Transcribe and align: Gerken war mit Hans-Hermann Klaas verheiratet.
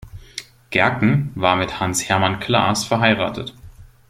Gerken 0.71 1.31
war 1.35 1.55
mit 1.55 1.79
Hans-Hermann 1.79 2.39
Klaas 2.39 2.85
verheiratet. 2.85 3.53